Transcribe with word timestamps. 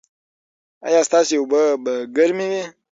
ایا 0.87 1.01
ستاسو 1.07 1.33
اوبه 1.39 1.61
به 1.83 1.93
ګرمې 2.15 2.45
وي؟ 2.51 2.63